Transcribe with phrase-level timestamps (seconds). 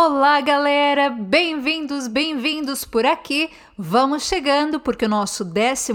[0.00, 1.10] Olá, galera!
[1.10, 3.50] Bem-vindos, bem-vindos por aqui.
[3.80, 5.92] Vamos chegando porque o nosso 11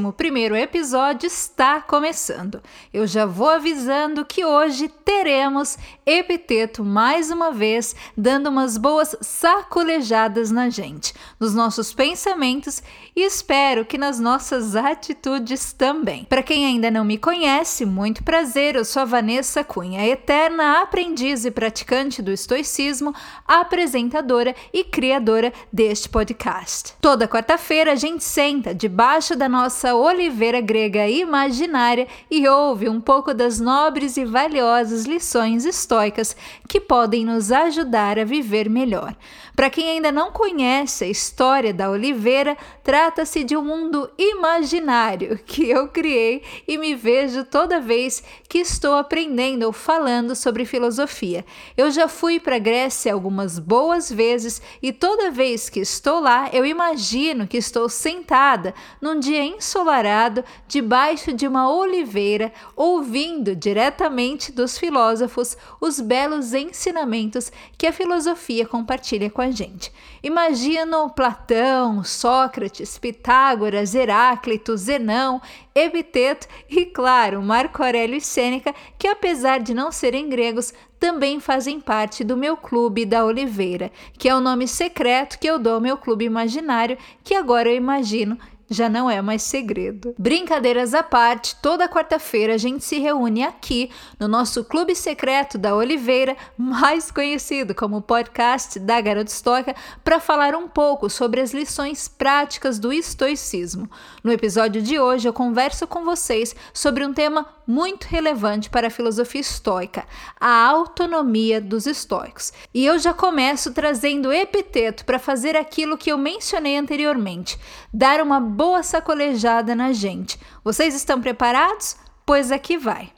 [0.58, 2.64] episódio está começando.
[2.94, 10.50] Eu já vou avisando que hoje teremos Epiteto mais uma vez, dando umas boas sacolejadas
[10.50, 12.82] na gente, nos nossos pensamentos
[13.14, 16.24] e espero que nas nossas atitudes também.
[16.24, 21.44] Para quem ainda não me conhece, muito prazer, eu sou a Vanessa Cunha, eterna aprendiz
[21.44, 23.14] e praticante do estoicismo,
[23.46, 26.94] apresentadora e criadora deste podcast.
[27.02, 33.34] Toda quarta-feira a gente senta debaixo da nossa oliveira grega imaginária e ouve um pouco
[33.34, 36.36] das nobres e valiosas lições estoicas
[36.68, 39.16] que podem nos ajudar a viver melhor.
[39.56, 45.70] Para quem ainda não conhece a história da oliveira, trata-se de um mundo imaginário que
[45.70, 51.46] eu criei e me vejo toda vez que estou aprendendo ou falando sobre filosofia.
[51.78, 56.66] Eu já fui para Grécia algumas boas vezes e toda vez que estou lá, eu
[56.66, 65.58] imagino que estou sentada num dia ensolarado debaixo de uma oliveira, ouvindo diretamente dos filósofos
[65.80, 69.92] os belos ensinamentos que a filosofia compartilha com a gente.
[70.22, 75.42] Imagino Platão, Sócrates, Pitágoras, Heráclito, Zenão,
[75.74, 81.82] Epiteto e, claro, Marco Aurélio e Sêneca, que apesar de não serem gregos, também fazem
[81.82, 85.82] parte do meu clube da Oliveira, que é o nome secreto que eu dou ao
[85.82, 88.38] meu clube imaginário, que agora eu imagino
[88.74, 90.14] já não é mais segredo.
[90.18, 95.76] Brincadeiras à parte, toda quarta-feira a gente se reúne aqui no nosso clube secreto da
[95.76, 102.08] Oliveira, mais conhecido como podcast da Garota Estoica, para falar um pouco sobre as lições
[102.08, 103.90] práticas do estoicismo.
[104.24, 108.92] No episódio de hoje eu converso com vocês sobre um tema muito relevante para a
[108.92, 110.06] filosofia estoica,
[110.40, 112.52] a autonomia dos estoicos.
[112.74, 117.58] E eu já começo trazendo epiteto para fazer aquilo que eu mencionei anteriormente,
[117.94, 120.40] dar uma boa sacolejada na gente.
[120.64, 121.98] Vocês estão preparados?
[122.26, 123.12] Pois aqui vai.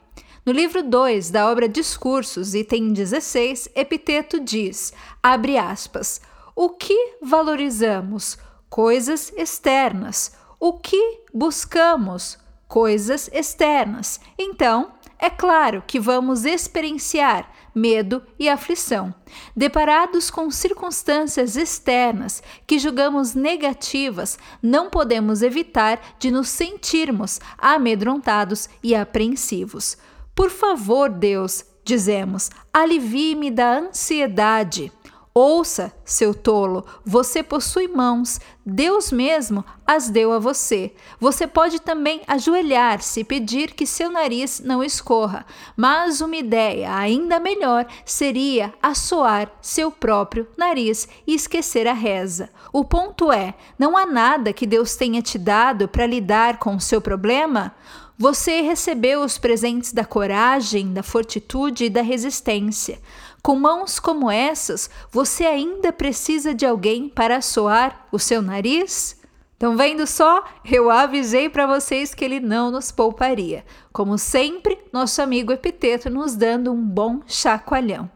[0.44, 4.92] No livro 2 da obra Discursos, item 16, Epiteto diz,
[5.22, 6.20] abre aspas,
[6.54, 8.38] o que valorizamos?
[8.68, 10.32] Coisas externas.
[10.58, 12.38] O que buscamos?
[12.66, 14.20] Coisas externas.
[14.38, 19.14] Então, é claro que vamos experienciar medo e aflição.
[19.54, 28.94] Deparados com circunstâncias externas que julgamos negativas, não podemos evitar de nos sentirmos amedrontados e
[28.94, 29.98] apreensivos.
[30.34, 34.90] Por favor, Deus, dizemos, alivie-me da ansiedade.
[35.38, 40.94] Ouça, seu tolo, você possui mãos, Deus mesmo as deu a você.
[41.20, 45.44] Você pode também ajoelhar-se e pedir que seu nariz não escorra,
[45.76, 52.48] mas uma ideia ainda melhor seria assoar seu próprio nariz e esquecer a reza.
[52.72, 56.80] O ponto é: não há nada que Deus tenha te dado para lidar com o
[56.80, 57.74] seu problema?
[58.18, 62.98] Você recebeu os presentes da coragem, da fortitude e da resistência.
[63.46, 69.20] Com mãos como essas, você ainda precisa de alguém para assoar o seu nariz?
[69.52, 70.42] Estão vendo só?
[70.64, 73.64] Eu avisei para vocês que ele não nos pouparia.
[73.92, 78.10] Como sempre, nosso amigo Epiteto nos dando um bom chacoalhão.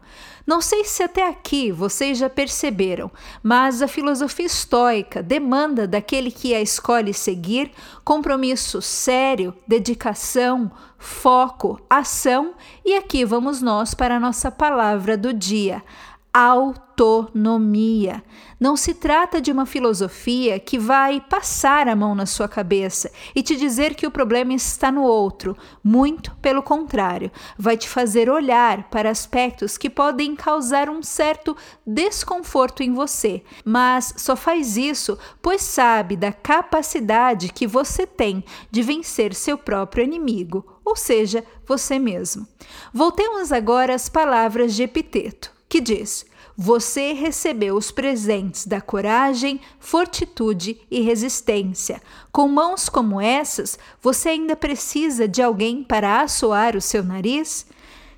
[0.46, 3.10] Não sei se até aqui vocês já perceberam,
[3.42, 7.70] mas a filosofia estoica demanda daquele que a escolhe seguir
[8.04, 15.82] compromisso sério, dedicação, foco, ação, e aqui vamos nós para a nossa palavra do dia:
[16.32, 18.22] autonomia.
[18.58, 23.42] Não se trata de uma filosofia que vai passar a mão na sua cabeça e
[23.42, 25.56] te dizer que o problema está no outro.
[25.82, 32.82] Muito pelo contrário, vai te fazer olhar para aspectos que podem causar um certo desconforto
[32.82, 39.34] em você, mas só faz isso pois sabe da capacidade que você tem de vencer
[39.34, 42.46] seu próprio inimigo, ou seja, você mesmo.
[42.92, 50.78] Voltemos agora às palavras de Epiteto, que diz: você recebeu os presentes da coragem, fortitude
[50.90, 52.02] e resistência.
[52.30, 57.64] Com mãos como essas, você ainda precisa de alguém para assoar o seu nariz?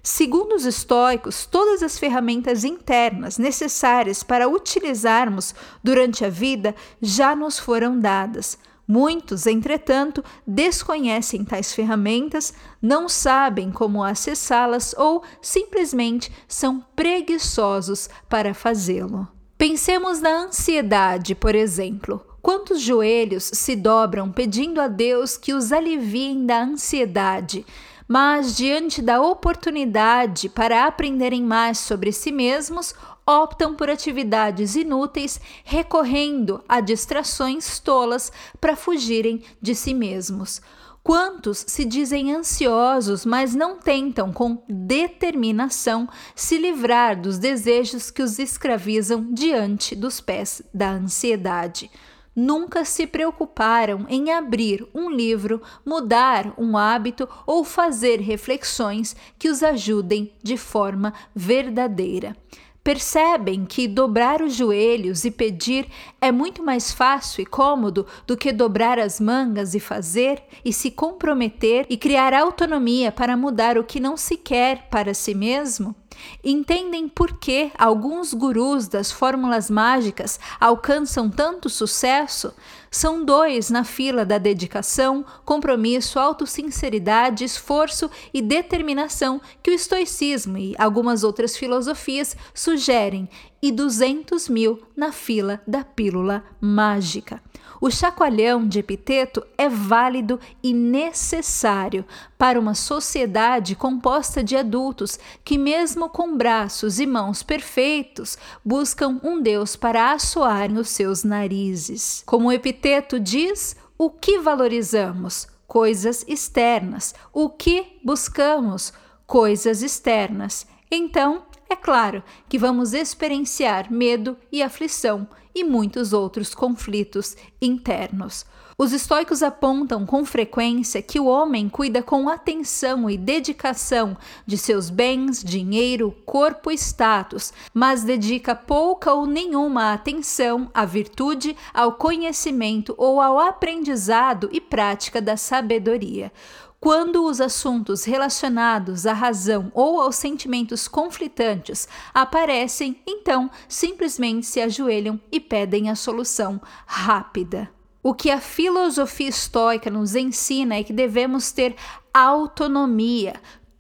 [0.03, 5.55] Segundo os estoicos, todas as ferramentas internas necessárias para utilizarmos
[5.85, 8.59] durante a vida já nos foram dadas.
[8.87, 19.29] Muitos, entretanto, desconhecem tais ferramentas, não sabem como acessá-las ou simplesmente são preguiçosos para fazê-lo.
[19.57, 22.27] Pensemos na ansiedade, por exemplo.
[22.43, 27.65] Quantos joelhos se dobram pedindo a Deus que os aliviem da ansiedade?
[28.09, 32.93] Mas, diante da oportunidade para aprenderem mais sobre si mesmos,
[33.33, 38.31] optam por atividades inúteis, recorrendo a distrações tolas
[38.61, 40.61] para fugirem de si mesmos.
[41.03, 48.39] Quantos se dizem ansiosos, mas não tentam com determinação se livrar dos desejos que os
[48.39, 51.91] escravizam diante dos pés da ansiedade?
[52.35, 59.63] Nunca se preocuparam em abrir um livro, mudar um hábito ou fazer reflexões que os
[59.63, 62.37] ajudem de forma verdadeira.
[62.85, 65.87] Percebem que dobrar os joelhos e pedir
[66.21, 70.91] é muito mais fácil e cômodo do que dobrar as mangas e fazer e se
[70.91, 75.95] comprometer e criar autonomia para mudar o que não se quer para si mesmo?
[76.43, 82.55] Entendem por que alguns gurus das fórmulas mágicas alcançam tanto sucesso?
[82.91, 90.75] São dois na fila da dedicação, compromisso, autossinceridade, esforço e determinação que o estoicismo e
[90.79, 93.29] algumas outras filosofias sugerem,
[93.63, 97.41] e 200 mil na fila da pílula mágica.
[97.81, 102.05] O chacoalhão de epiteto é válido e necessário
[102.39, 109.43] para uma sociedade composta de adultos que, mesmo com braços e mãos perfeitos, buscam um
[109.43, 112.23] Deus para assoarem os seus narizes.
[112.25, 115.49] Como o epiteto diz, o que valorizamos?
[115.67, 117.15] Coisas externas.
[117.33, 118.93] O que buscamos?
[119.27, 120.69] Coisas externas.
[120.89, 128.45] Então, é claro que vamos experienciar medo e aflição e muitos outros conflitos internos.
[128.77, 134.17] Os estoicos apontam com frequência que o homem cuida com atenção e dedicação
[134.47, 141.57] de seus bens, dinheiro, corpo e status, mas dedica pouca ou nenhuma atenção à virtude,
[141.73, 146.33] ao conhecimento ou ao aprendizado e prática da sabedoria.
[146.83, 155.21] Quando os assuntos relacionados à razão ou aos sentimentos conflitantes aparecem, então simplesmente se ajoelham
[155.31, 157.71] e pedem a solução rápida.
[158.03, 161.77] O que a filosofia estoica nos ensina é que devemos ter
[162.13, 163.35] autonomia,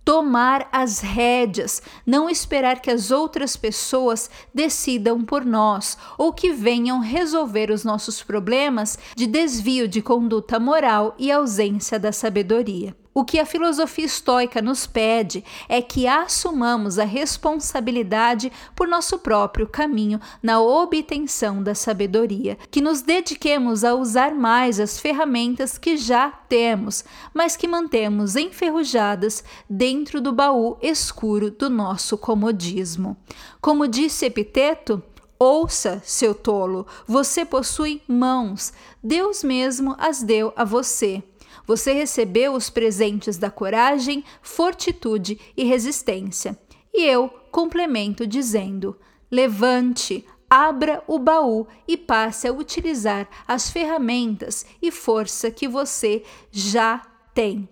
[0.04, 7.00] tomar as rédeas, não esperar que as outras pessoas decidam por nós ou que venham
[7.00, 13.01] resolver os nossos problemas de desvio de conduta moral e ausência da sabedoria.
[13.14, 19.66] O que a filosofia estoica nos pede é que assumamos a responsabilidade por nosso próprio
[19.66, 26.30] caminho na obtenção da sabedoria, que nos dediquemos a usar mais as ferramentas que já
[26.30, 27.04] temos,
[27.34, 33.16] mas que mantemos enferrujadas dentro do baú escuro do nosso comodismo.
[33.60, 35.02] Como disse Epiteto,
[35.44, 38.72] Ouça, seu tolo, você possui mãos,
[39.02, 41.20] Deus mesmo as deu a você.
[41.66, 46.58] Você recebeu os presentes da coragem, fortitude e resistência.
[46.92, 48.96] E eu complemento dizendo:
[49.30, 57.00] levante, abra o baú e passe a utilizar as ferramentas e força que você já
[57.34, 57.68] tem.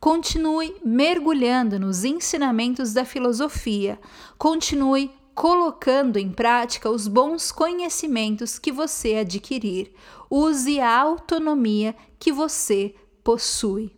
[0.00, 3.98] Continue mergulhando nos ensinamentos da filosofia.
[4.36, 9.92] Continue colocando em prática os bons conhecimentos que você adquirir.
[10.30, 12.94] Use a autonomia que você
[13.24, 13.90] possui.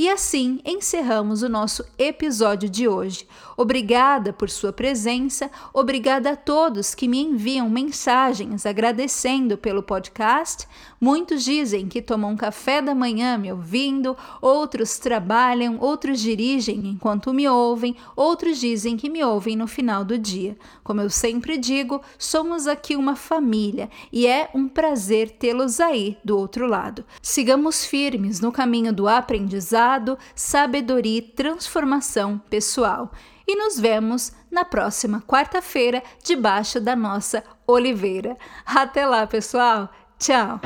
[0.00, 3.28] E assim encerramos o nosso episódio de hoje.
[3.54, 10.66] Obrigada por sua presença, obrigada a todos que me enviam mensagens agradecendo pelo podcast.
[10.98, 17.46] Muitos dizem que tomam café da manhã me ouvindo, outros trabalham, outros dirigem enquanto me
[17.46, 20.56] ouvem, outros dizem que me ouvem no final do dia.
[20.82, 26.38] Como eu sempre digo, somos aqui uma família e é um prazer tê-los aí do
[26.38, 27.04] outro lado.
[27.20, 29.06] Sigamos firmes no caminho do
[29.90, 33.10] aprendizado, sabedoria e transformação pessoal
[33.46, 38.36] e nos vemos na próxima quarta-feira debaixo da nossa oliveira.
[38.64, 39.90] Até lá, pessoal!
[40.18, 40.60] Tchau!